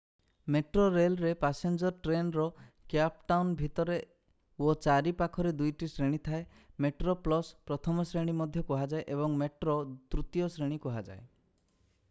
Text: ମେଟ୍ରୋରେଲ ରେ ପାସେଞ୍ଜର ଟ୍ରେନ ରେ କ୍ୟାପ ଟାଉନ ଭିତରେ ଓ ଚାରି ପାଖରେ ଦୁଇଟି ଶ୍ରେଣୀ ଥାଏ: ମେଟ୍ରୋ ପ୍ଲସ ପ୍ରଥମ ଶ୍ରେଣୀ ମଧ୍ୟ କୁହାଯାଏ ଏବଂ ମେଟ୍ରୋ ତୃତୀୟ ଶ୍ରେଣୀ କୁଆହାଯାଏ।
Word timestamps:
ମେଟ୍ରୋରେଲ 0.53 1.15
ରେ 1.23 1.31
ପାସେଞ୍ଜର 1.41 1.97
ଟ୍ରେନ 2.05 2.31
ରେ 2.37 2.45
କ୍ୟାପ 2.93 3.27
ଟାଉନ 3.31 3.51
ଭିତରେ 3.59 3.97
ଓ 4.71 4.73
ଚାରି 4.85 5.13
ପାଖରେ 5.19 5.51
ଦୁଇଟି 5.59 5.89
ଶ୍ରେଣୀ 5.91 6.19
ଥାଏ: 6.29 6.41
ମେଟ୍ରୋ 6.85 7.15
ପ୍ଲସ 7.27 7.71
ପ୍ରଥମ 7.73 8.05
ଶ୍ରେଣୀ 8.13 8.35
ମଧ୍ୟ 8.39 8.63
କୁହାଯାଏ 8.71 9.05
ଏବଂ 9.17 9.37
ମେଟ୍ରୋ 9.43 9.77
ତୃତୀୟ 10.17 10.49
ଶ୍ରେଣୀ 10.57 10.81
କୁଆହାଯାଏ। 10.87 11.23